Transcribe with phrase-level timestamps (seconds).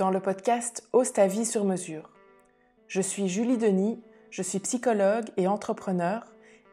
[0.00, 2.08] dans le podcast Ose ta vie sur mesure.
[2.88, 6.24] Je suis Julie Denis, je suis psychologue et entrepreneur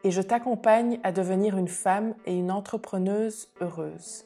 [0.02, 4.24] et je t'accompagne à devenir une femme et une entrepreneuse heureuse.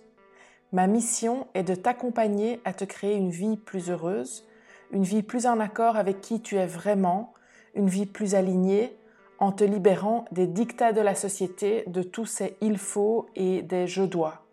[0.70, 4.46] Ma mission est de t'accompagner à te créer une vie plus heureuse,
[4.92, 7.34] une vie plus en accord avec qui tu es vraiment,
[7.74, 8.96] une vie plus alignée,
[9.40, 13.88] en te libérant des dictats de la société, de tous ces il faut et des
[13.88, 14.46] je dois.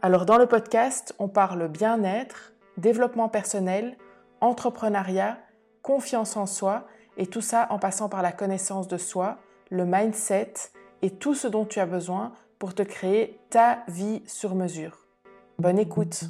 [0.00, 3.96] Alors dans le podcast, on parle bien-être, développement personnel,
[4.40, 5.38] entrepreneuriat,
[5.82, 9.38] confiance en soi, et tout ça en passant par la connaissance de soi,
[9.70, 10.54] le mindset
[11.02, 15.06] et tout ce dont tu as besoin pour te créer ta vie sur mesure.
[15.58, 16.24] Bonne écoute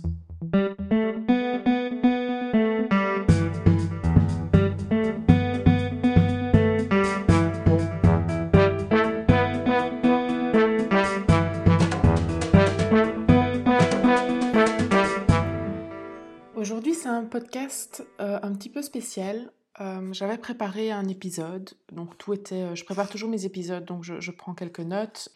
[17.34, 19.50] podcast euh, un petit peu spécial.
[19.80, 22.62] Euh, j'avais préparé un épisode, donc tout était.
[22.62, 25.30] euh, je prépare toujours mes épisodes, donc je, prends quelques notes.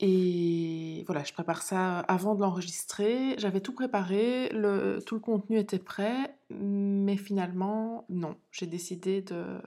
[0.00, 3.34] Et voilà, je prépare ça avant de l'enregistrer.
[3.36, 8.36] J'avais tout préparé, le, tout le contenu était prêt, mais finalement, non.
[8.50, 9.60] J'ai décidé de,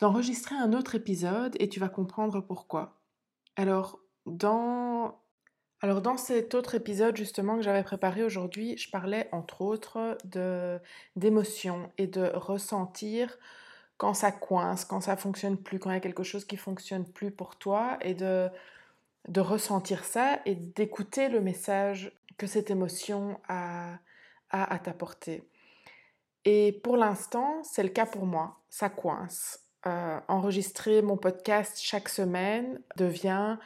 [0.00, 3.02] d'enregistrer un autre épisode et tu vas comprendre pourquoi.
[3.56, 5.20] Alors, dans,
[5.84, 10.16] alors, dans cet autre épisode justement que j'avais préparé aujourd'hui, je parlais entre autres
[11.14, 13.36] d'émotions et de ressentir
[13.98, 17.04] quand ça coince, quand ça fonctionne plus, quand il y a quelque chose qui fonctionne
[17.04, 18.48] plus pour toi et de,
[19.36, 23.98] ressentir ça et d'écouter le message que cette émotion a,
[24.48, 25.46] a à t'apporter.
[26.46, 28.58] Et pour l'instant, c'est le cas pour moi.
[28.70, 29.60] Ça coince.
[29.86, 33.58] Euh, enregistrer mon podcast chaque semaine devient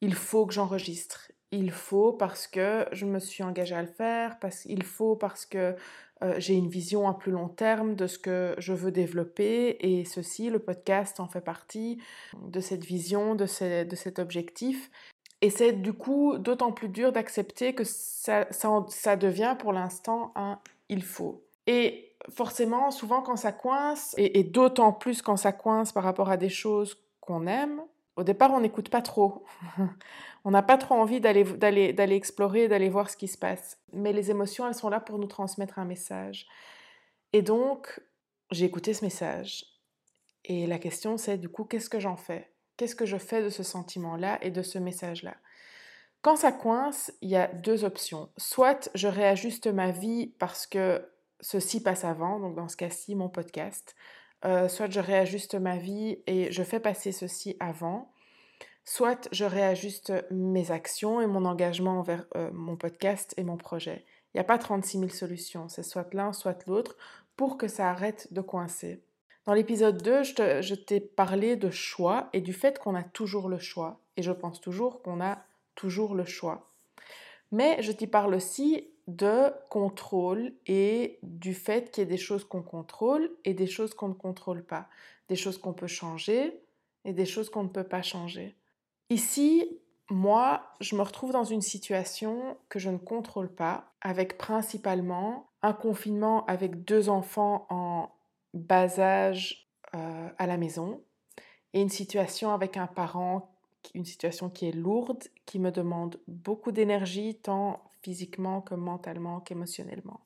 [0.00, 1.30] il faut que j'enregistre.
[1.58, 5.46] Il faut parce que je me suis engagée à le faire, parce qu'il faut parce
[5.46, 5.74] que
[6.22, 10.04] euh, j'ai une vision à plus long terme de ce que je veux développer et
[10.04, 11.98] ceci, le podcast en fait partie
[12.42, 14.90] de cette vision, de, de cet objectif.
[15.40, 20.58] Et c'est du coup d'autant plus dur d'accepter que ça, ça devient pour l'instant un
[20.90, 21.42] il faut.
[21.66, 26.28] Et forcément, souvent quand ça coince, et, et d'autant plus quand ça coince par rapport
[26.28, 27.80] à des choses qu'on aime,
[28.16, 29.44] au départ on n'écoute pas trop.
[30.44, 33.78] on n'a pas trop envie d'aller explorer, d'aller voir ce qui se passe.
[33.92, 36.46] Mais les émotions, elles sont là pour nous transmettre un message.
[37.32, 38.00] Et donc,
[38.50, 39.64] j'ai écouté ce message.
[40.44, 42.52] Et la question, c'est du coup, qu'est-ce que j'en fais?
[42.76, 45.34] Qu'est-ce que je fais de ce sentiment-là et de ce message-là?
[46.22, 48.30] Quand ça coince, il y a deux options.
[48.36, 51.08] Soit je réajuste ma vie parce que
[51.40, 53.94] ceci passe avant, donc dans ce cas-ci, mon podcast.
[54.46, 58.12] Euh, soit je réajuste ma vie et je fais passer ceci avant.
[58.84, 64.04] Soit je réajuste mes actions et mon engagement envers euh, mon podcast et mon projet.
[64.32, 66.96] Il n'y a pas 36 000 solutions, c'est soit l'un, soit l'autre,
[67.36, 69.02] pour que ça arrête de coincer.
[69.46, 73.58] Dans l'épisode 2, je t'ai parlé de choix et du fait qu'on a toujours le
[73.58, 74.00] choix.
[74.16, 75.38] Et je pense toujours qu'on a
[75.74, 76.70] toujours le choix.
[77.52, 82.44] Mais je t'y parle aussi de contrôle et du fait qu'il y ait des choses
[82.44, 84.88] qu'on contrôle et des choses qu'on ne contrôle pas.
[85.28, 86.60] Des choses qu'on peut changer
[87.04, 88.56] et des choses qu'on ne peut pas changer.
[89.10, 89.80] Ici,
[90.10, 95.72] moi, je me retrouve dans une situation que je ne contrôle pas, avec principalement un
[95.72, 98.10] confinement avec deux enfants en
[98.54, 101.02] bas âge euh, à la maison
[101.72, 103.55] et une situation avec un parent,
[103.94, 110.20] une situation qui est lourde, qui me demande beaucoup d'énergie, tant physiquement que mentalement qu'émotionnellement.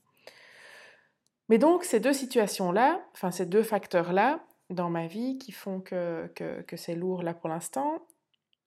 [1.48, 4.40] Mais donc, ces deux situations-là, enfin ces deux facteurs-là
[4.70, 8.06] dans ma vie qui font que, que, c'est lourd là pour l'instant,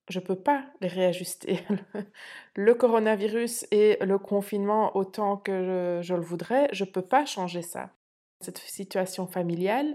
[0.09, 1.61] je ne peux pas les réajuster.
[2.55, 5.63] Le coronavirus et le confinement, autant que
[6.01, 7.89] je, je le voudrais, je ne peux pas changer ça.
[8.41, 9.93] Cette situation familiale,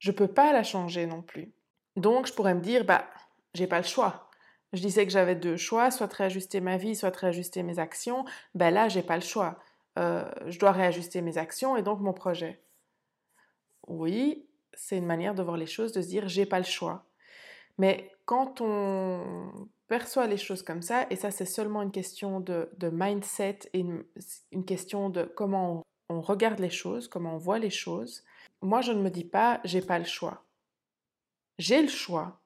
[0.00, 1.52] je ne peux pas la changer non plus.
[1.96, 3.08] Donc, je pourrais me dire, bah,
[3.54, 4.28] j'ai pas le choix.
[4.72, 8.24] Je disais que j'avais deux choix, soit réajuster ma vie, soit réajuster mes actions.
[8.54, 9.58] Ben là, j'ai pas le choix.
[9.98, 12.60] Euh, je dois réajuster mes actions et donc mon projet.
[13.86, 17.06] Oui, c'est une manière de voir les choses, de se dire, j'ai pas le choix.
[17.78, 19.50] Mais quand on
[19.88, 24.04] perçoit les choses comme ça, et ça c'est seulement une question de, mindset et une,
[24.52, 28.24] une, question de comment on, on, regarde les choses, comment on voit les choses,
[28.60, 30.44] moi je ne me dis pas j'ai pas le choix.
[31.58, 32.40] J'ai le choix.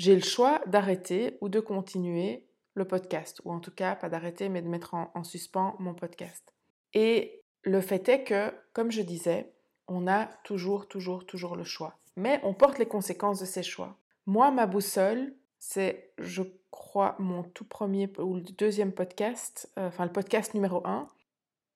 [0.00, 4.48] J'ai le choix d'arrêter ou de continuer le podcast, ou en tout cas pas d'arrêter
[4.48, 6.54] mais de mettre en, en suspens mon podcast.
[6.94, 9.52] Et le fait est que, comme je disais,
[9.88, 11.98] on a toujours, toujours, toujours le choix.
[12.16, 13.98] Mais on porte les conséquences de ces choix.
[14.24, 20.06] Moi, ma boussole, c'est, je crois, mon tout premier ou le deuxième podcast, euh, enfin
[20.06, 21.08] le podcast numéro un.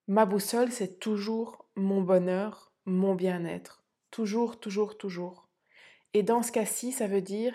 [0.08, 3.84] Ma boussole, c'est toujours mon bonheur, mon bien-être.
[4.10, 5.46] Toujours, toujours, toujours.
[6.14, 7.54] Et dans ce cas-ci, ça veut dire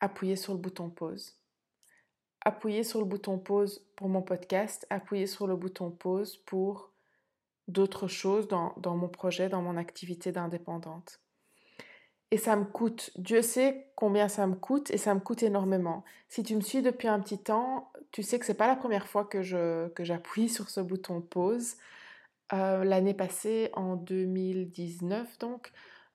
[0.00, 1.38] appuyer sur le bouton pause.
[2.42, 6.92] Appuyer sur le bouton pause pour mon podcast, appuyer sur le bouton pause pour
[7.68, 11.20] d'autres choses dans, mon projet, dans mon activité d'indépendante.
[12.30, 16.04] Et ça me coûte, Dieu sait combien ça me coûte et ça me coûte énormément.
[16.28, 19.06] Si tu me suis depuis un petit temps, tu sais que c'est pas la première
[19.06, 21.76] fois que je que j'appuie sur ce bouton pause.
[22.52, 25.72] Euh, l'année passée, en 2019 donc,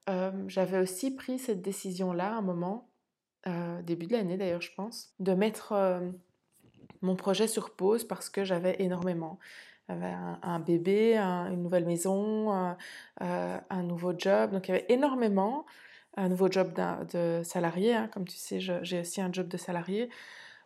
[0.10, 2.89] euh, j'avais aussi pris cette décision-là un moment,
[3.50, 6.02] euh, début de l'année d'ailleurs je pense, de mettre
[7.02, 9.40] mon projet sur pause parce que j'avais énormément.
[9.88, 10.14] J'avais
[10.44, 12.76] un, bébé, une nouvelle maison,
[13.20, 15.66] un nouveau job, donc il y avait énormément
[16.16, 16.74] un nouveau job
[17.14, 18.10] de salarié, hein.
[18.14, 20.10] comme tu sais, j'ai aussi un job de salarié.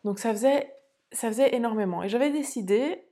[0.03, 0.73] Donc ça faisait,
[1.11, 2.03] ça faisait énormément.
[2.03, 3.05] Et j'avais décidé,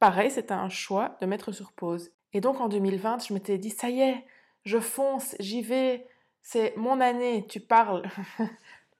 [0.00, 2.10] pareil, c'était un choix, de mettre sur pause.
[2.32, 4.26] Et donc en 2020, je m'étais dit, ça y est,
[4.64, 6.06] je fonce, j'y vais,
[6.42, 8.02] c'est mon année, tu parles.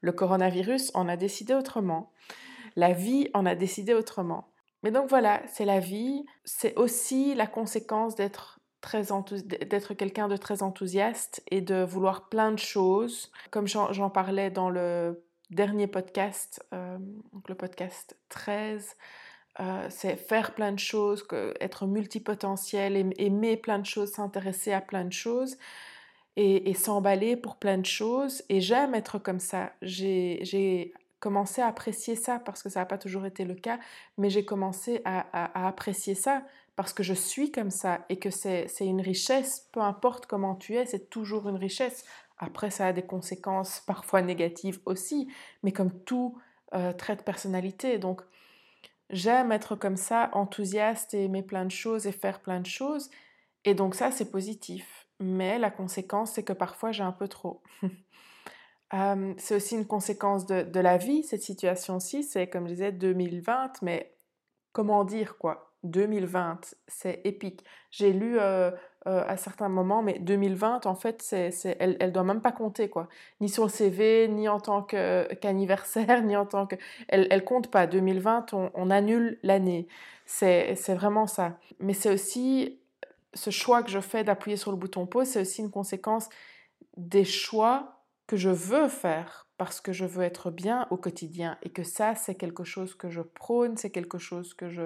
[0.05, 2.13] Le coronavirus en a décidé autrement.
[2.77, 4.51] La vie en a décidé autrement.
[4.83, 8.61] Mais donc voilà, c'est la vie, c'est aussi la conséquence d'être
[9.47, 13.33] d'être quelqu'un de très enthousiaste et de vouloir plein de choses.
[13.51, 16.99] Comme j'en parlais dans le dernier podcast, euh,
[17.33, 18.97] donc le podcast 13,
[19.61, 21.27] euh, c'est faire plein de choses,
[21.61, 25.57] être multipotentiel, aimer plein de choses, s'intéresser à plein de choses
[26.37, 28.43] et, s'emballer pour plein de choses.
[28.49, 29.73] Et j'aime être comme ça.
[29.83, 33.79] J'ai commencé à apprécier ça parce que ça n'a pas toujours été le cas,
[34.19, 36.43] mais j'ai commencé à, à, apprécier ça
[36.77, 40.75] parce que je suis comme ça et que c'est une richesse, peu importe comment tu
[40.75, 42.05] es, c'est toujours une richesse.
[42.39, 45.29] Après, ça a des conséquences parfois négatives aussi,
[45.63, 46.37] mais comme tout
[46.75, 47.99] euh, trait de personnalité.
[47.99, 48.23] Donc,
[49.11, 53.11] j'aime être comme ça, enthousiaste et aimer plein de choses et faire plein de choses.
[53.65, 55.04] Et donc ça, c'est positif.
[55.21, 57.63] Mais la conséquence, c'est que parfois, j'ai un peu trop.
[58.93, 62.23] Euh, c'est aussi une conséquence de, de la vie, cette situation-ci.
[62.23, 64.15] C'est, comme je disais, 2020, mais
[64.73, 65.73] comment dire quoi?
[65.85, 67.65] 2020, c'est épique.
[67.91, 68.71] J'ai lu euh,
[69.07, 73.09] euh, à certains moments, mais 2020, en fait, elle, elle doit même pas compter, quoi.
[73.41, 76.77] Ni sur le CV, ni en tant qu'anniversaire, ni en tant que...
[77.09, 77.87] Elle, elle compte pas.
[77.87, 79.89] 2020, on, on annule l'année.
[80.27, 81.59] C'est vraiment ça.
[81.81, 82.79] Mais c'est aussi
[83.35, 86.29] ce choix que je fais d'appuyer sur le bouton pause, c'est aussi une conséquence
[86.97, 91.71] des choix que je veux faire parce que je veux être bien au quotidien et
[91.71, 94.85] que ça, c'est quelque chose que je prône, c'est quelque chose que je,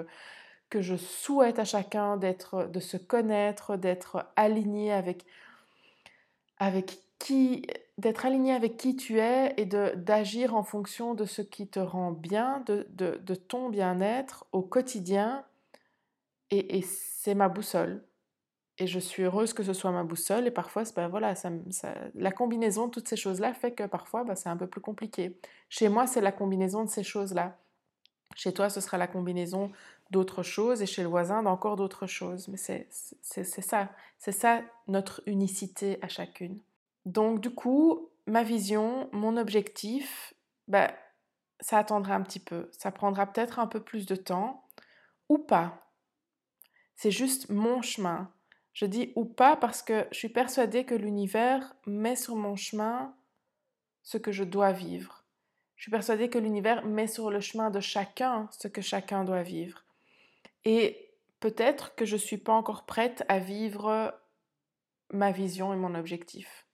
[0.69, 5.25] que je souhaite à chacun d'être, de se connaître, d'être aligné avec,
[6.57, 7.65] avec qui,
[7.97, 12.11] d'être aligné avec qui tu es et d'agir en fonction de ce qui te rend
[12.11, 15.43] bien, de, de, de ton bien-être au quotidien.
[16.51, 18.03] Et, c'est ma boussole.
[18.79, 20.47] Et je suis heureuse que ce soit ma boussole.
[20.47, 21.33] Et parfois, ben voilà,
[22.15, 25.37] la combinaison de toutes ces choses-là fait que parfois, ben, c'est un peu plus compliqué.
[25.69, 27.57] Chez moi, c'est la combinaison de ces choses-là.
[28.35, 29.71] Chez toi, ce sera la combinaison
[30.11, 32.47] d'autres choses et chez le voisin d'encore d'autres choses.
[32.47, 32.87] Mais c'est
[33.21, 36.59] ça, c'est ça notre unicité à chacune.
[37.05, 40.33] Donc du coup, ma vision, mon objectif,
[40.67, 40.89] ben,
[41.59, 42.69] ça attendra un petit peu.
[42.71, 44.63] Ça prendra peut-être un peu plus de temps
[45.27, 45.85] ou pas.
[46.95, 48.31] C'est juste mon chemin.
[48.79, 53.13] Je dis ou pas parce que je suis persuadée que l'univers met sur mon chemin
[54.03, 55.25] ce que je dois vivre.
[55.75, 59.43] Je suis persuadée que l'univers met sur le chemin de chacun ce que chacun doit
[59.43, 59.83] vivre.
[60.63, 64.17] Et peut-être que je ne suis pas encore prête à vivre
[65.11, 66.65] ma vision et mon objectif.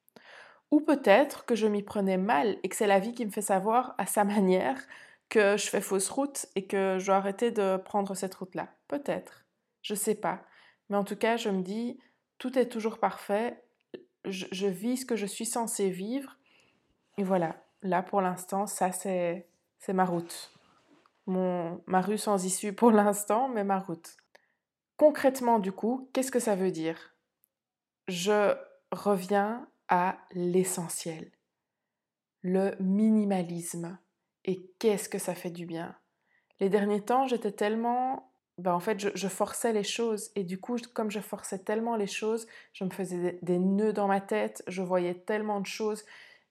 [0.70, 3.42] Ou peut-être que je m'y prenais mal et que c'est la vie qui me fait
[3.42, 4.80] savoir à sa manière
[5.30, 8.70] que je fais fausse route et que je dois arrêter de prendre cette route-là.
[8.88, 9.44] Peut-être.
[9.82, 10.46] Je ne sais pas.
[10.90, 12.00] Mais en tout cas, je me dis,
[12.38, 13.62] tout est toujours parfait.
[14.26, 16.38] Je, vis ce que je suis censée vivre.
[17.18, 19.48] Et voilà, là pour l'instant, ça c'est
[19.90, 20.52] ma route.
[21.28, 24.18] Mon, ma rue sans issue pour l'instant, mais ma route.
[24.98, 27.16] Concrètement, du coup, qu'est-ce que ça veut dire?
[28.08, 28.56] Je
[28.92, 31.32] reviens à l'essentiel,
[32.42, 33.98] le minimalisme.
[34.46, 35.96] Et qu'est-ce que ça fait du bien?
[36.60, 38.32] Les derniers temps, j'étais tellement...
[38.58, 40.32] Ben, en fait, je, forçais les choses.
[40.36, 43.94] Et du coup, comme je forçais tellement les choses, je me faisais des, des nœuds
[43.94, 44.64] dans ma tête.
[44.68, 46.06] Je voyais tellement de choses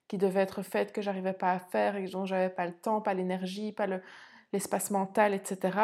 [0.08, 3.00] qui devaient être faites que j'arrivais pas à faire et dont j'avais pas le temps,
[3.00, 3.86] pas l'énergie, pas
[4.52, 5.78] l'espace mental, etc.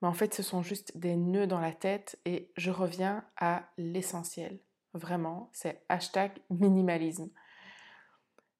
[0.00, 3.64] Mais en fait, ce sont juste des nœuds dans la tête et je reviens à
[3.76, 4.60] l'essentiel.
[4.94, 7.30] Vraiment, c'est hashtag minimalisme.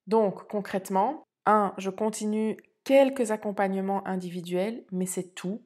[0.06, 5.62] Donc, concrètement, un, je continue quelques accompagnements individuels, mais c'est tout.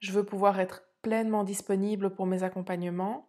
[0.00, 3.28] Je veux pouvoir être pleinement disponible pour mes accompagnements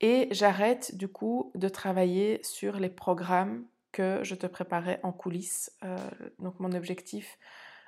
[0.00, 5.72] et j'arrête du coup de travailler sur les programmes que je te préparais en coulisses.
[5.84, 5.96] Euh,
[6.38, 7.38] donc mon objectif,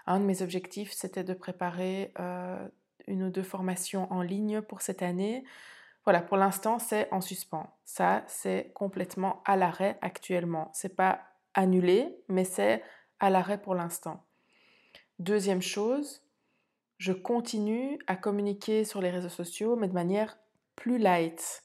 [0.07, 2.69] un de mes objectifs, c'était de préparer euh,
[3.07, 5.45] une ou deux formations en ligne pour cette année.
[6.05, 7.73] Voilà, pour l'instant, c'est en suspens.
[7.85, 10.71] Ça, c'est complètement à l'arrêt actuellement.
[10.75, 11.21] C'est pas
[11.55, 12.83] annulé, mais c'est
[13.21, 14.25] à l'arrêt pour l'instant.
[15.19, 16.23] Deuxième chose,
[17.03, 20.39] je continue à communiquer sur les réseaux sociaux, mais de manière
[20.77, 21.65] plus light.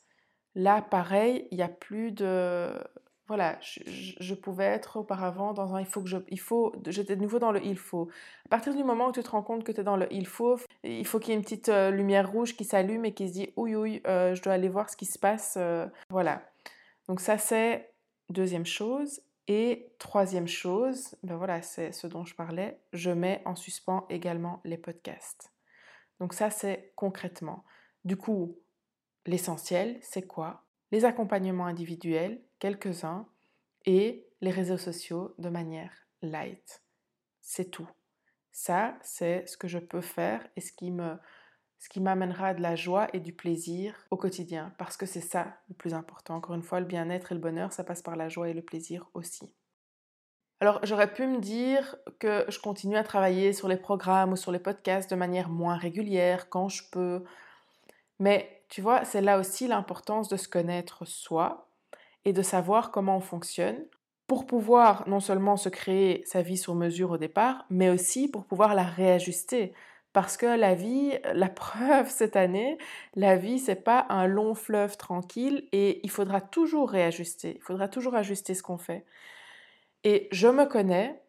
[0.56, 2.72] Là, pareil, il n'y a plus de
[3.28, 6.18] voilà, je, pouvais être auparavant dans un il faut que je.
[6.30, 8.08] Il faut, j'étais de nouveau dans le il faut.
[8.46, 10.26] À partir du moment où tu te rends compte que tu es dans le il
[10.26, 13.28] faut, il faut qu'il y ait une petite euh, lumière rouge qui s'allume et qui
[13.28, 15.56] se dit oui, oui, euh, je dois aller voir ce qui se passe.
[15.58, 16.42] Euh, voilà.
[17.10, 17.92] Donc, ça, c'est
[18.32, 19.22] deuxième chose.
[19.48, 24.62] Et troisième chose, ben voilà, c'est ce dont je parlais, je mets en suspens également
[24.66, 25.54] les podcasts.
[26.20, 27.64] Donc, ça, c'est concrètement.
[28.04, 28.60] Du coup,
[29.26, 30.66] l'essentiel, c'est quoi?
[30.92, 33.28] Les accompagnements individuels quelques-uns,
[33.88, 36.84] et les réseaux sociaux de manière light.
[37.42, 37.90] C'est tout.
[38.52, 41.16] Ça, c'est ce que je peux faire et ce qui me
[41.80, 45.58] ce qui m'amènera de la joie et du plaisir au quotidien, parce que c'est ça
[45.70, 46.36] le plus important.
[46.36, 48.62] Encore une fois, le bien-être et le bonheur, ça passe par la joie et le
[48.62, 49.52] plaisir aussi.
[50.60, 54.52] Alors, j'aurais pu me dire que je continue à travailler sur les programmes ou sur
[54.52, 57.24] les podcasts de manière moins régulière, quand je peux.
[58.20, 61.68] Mais tu vois, c'est là aussi l'importance de se connaître soi,
[62.28, 63.86] et de savoir comment on fonctionne
[64.28, 68.44] pour pouvoir non seulement se créer sa vie sur mesure au départ, mais aussi pour
[68.44, 69.74] pouvoir la réajuster.
[70.18, 72.80] Parce que la vie, la preuve cette année,
[73.14, 77.58] la vie, c'est pas un long fleuve tranquille et il faudra toujours réajuster.
[77.58, 79.06] Il faudra toujours ajuster ce qu'on fait.
[80.04, 81.22] Et je me connais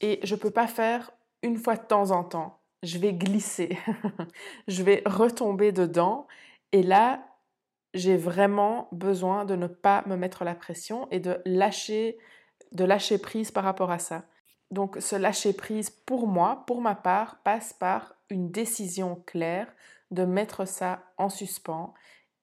[0.00, 1.10] et je peux pas faire
[1.42, 2.60] une fois de temps en temps.
[2.84, 3.76] Je vais glisser.
[4.68, 6.28] je vais retomber dedans.
[6.70, 7.26] Et là,
[7.92, 12.18] j'ai vraiment besoin de ne pas me mettre la pression et de lâcher,
[12.70, 14.22] de lâcher prise par rapport à ça.
[14.72, 19.72] Donc ce lâcher prise pour moi, pour ma part, passe par une décision claire
[20.10, 21.92] de mettre ça en suspens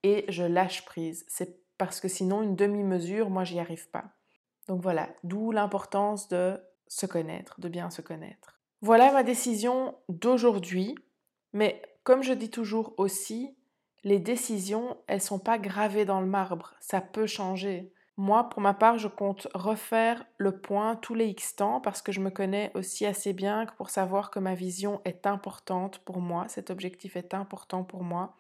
[0.04, 1.26] et je lâche prise.
[1.28, 4.06] C'est parce que sinon une demi-mesure, moi j'y arrive pas.
[4.68, 8.60] Donc voilà, d'où l'importance de se connaître, de bien se connaître.
[8.82, 10.96] Voilà ma décision d'aujourd'hui,
[11.52, 13.58] mais comme je dis toujours aussi,
[14.04, 17.92] les décisions, elles sont pas gravées dans le marbre, ça peut changer.
[18.20, 22.12] Moi, pour ma part, je compte refaire le point tous les X temps parce que
[22.12, 26.46] je me connais aussi assez bien pour savoir que ma vision est importante pour moi,
[26.50, 28.36] cet objectif est important pour moi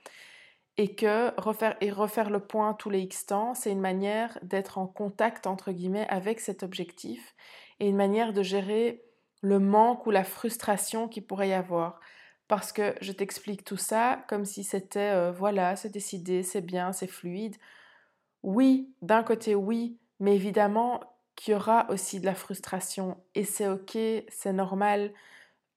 [0.76, 4.80] et que refaire et refaire le point tous les X temps, c'est une manière d'être
[4.80, 7.34] en contact entre guillemets avec cet objectif
[7.80, 9.02] et une manière de gérer
[9.40, 12.02] le manque ou la frustration qu'il pourrait y avoir
[12.50, 16.92] parce que je t'explique tout ça comme si c'était euh, voilà, c'est décidé, c'est bien,
[16.92, 17.56] c'est fluide.
[18.44, 21.02] Oui, d'un côté oui, mais évidemment
[21.36, 23.98] qu'il y aura aussi de la frustration et c'est ok,
[24.30, 25.14] c'est normal.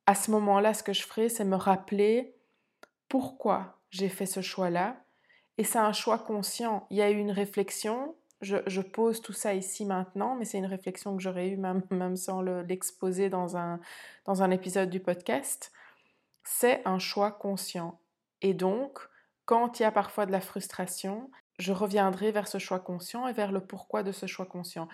[0.07, 2.35] À ce moment-là, ce que je ferai, c'est me rappeler
[3.09, 4.97] pourquoi j'ai fait ce choix-là.
[5.59, 6.87] Et c'est un choix conscient.
[6.91, 8.17] Il y a eu une réflexion.
[8.41, 11.83] Je, pose tout ça ici maintenant, mais c'est une réflexion que j'aurais eue même,
[12.17, 13.79] sans l'exposer un,
[14.25, 15.73] dans un épisode du podcast
[16.45, 18.01] c'est un choix conscient.
[18.41, 18.99] Et donc,
[19.45, 23.33] quand il y a parfois de la frustration, je reviendrai vers ce choix conscient et
[23.33, 24.89] vers le pourquoi de ce choix conscient.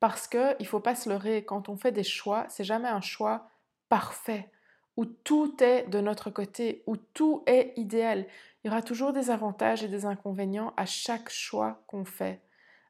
[0.00, 3.00] Parce qu'il ne faut pas se leurrer, quand on fait des choix, c'est jamais un
[3.00, 3.48] choix
[3.88, 4.50] parfait,
[4.96, 8.26] où tout est de notre côté, où tout est idéal.
[8.62, 12.40] Il y aura toujours des avantages et des inconvénients à chaque choix qu'on fait,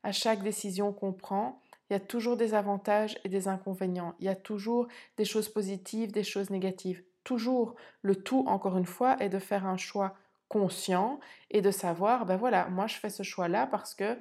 [0.02, 1.60] à chaque décision qu'on prend.
[1.90, 4.14] Il y a toujours des avantages et des inconvénients.
[4.18, 8.86] Il y a toujours des choses positives, des choses négatives toujours le tout, encore une
[8.86, 10.14] fois, est de faire un choix
[10.52, 11.18] conscient
[11.50, 14.18] et de savoir, ben voilà, moi je fais ce choix-là parce que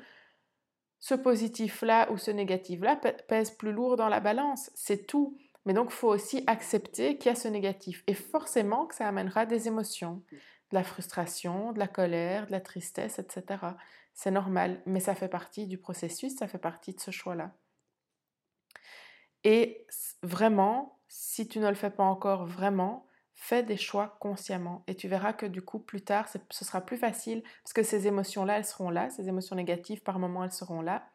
[0.99, 2.95] ce positif-là ou ce négatif-là
[3.27, 5.37] pèse plus lourd dans la balance, c'est tout.
[5.65, 8.03] Mais donc, il faut aussi accepter qu'il y a ce négatif.
[8.07, 12.61] Et forcément que ça amènera des émotions, de la frustration, de la colère, de la
[12.61, 13.59] tristesse, etc.
[14.13, 17.51] C'est normal, mais ça fait partie du processus, ça fait partie de ce choix-là.
[19.43, 19.85] Et
[20.23, 23.05] vraiment, si tu ne le fais pas encore vraiment,
[23.43, 26.97] fais des choix consciemment et tu verras que du coup plus tard ce sera plus
[26.97, 30.81] facile parce que ces émotions-là elles seront là, ces émotions négatives par moments elles seront
[30.81, 31.09] là,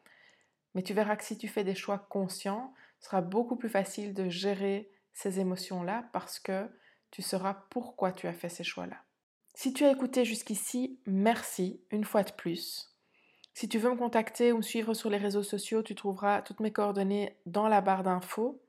[0.75, 4.13] mais tu verras que si tu fais des choix conscients, ce sera beaucoup plus facile
[4.13, 6.69] de gérer ces émotions-là parce que
[7.11, 8.97] tu sauras pourquoi tu as fait ces choix-là.
[9.53, 12.93] Si tu as écouté jusqu'ici, merci une fois de plus.
[13.53, 16.59] Si tu veux me contacter ou me suivre sur les réseaux sociaux, tu trouveras toutes
[16.59, 18.61] mes coordonnées dans la barre d'infos.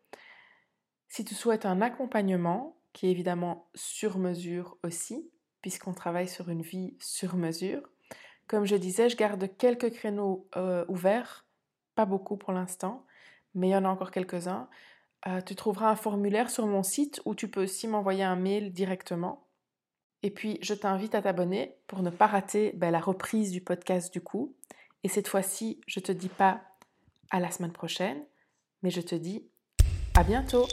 [1.09, 6.63] Si tu souhaites un accompagnement, qui est évidemment sur mesure aussi, puisqu'on travaille sur une
[6.63, 7.81] vie sur mesure.
[8.49, 11.47] Comme je disais, je garde quelques créneaux euh, ouverts,
[11.95, 13.07] pas beaucoup pour l'instant,
[13.55, 14.69] mais il y en a encore quelques-uns.
[15.29, 18.73] Euh, tu trouveras un formulaire sur mon site où tu peux aussi m'envoyer un mail
[18.73, 19.47] directement.
[20.25, 24.13] Et puis, je t'invite à t'abonner pour ne pas rater ben, la reprise du podcast
[24.13, 24.57] du coup.
[25.05, 26.63] Et cette fois-ci, je te dis pas
[27.31, 28.25] à la semaine prochaine,
[28.83, 29.49] mais je te dis
[30.17, 30.67] à bientôt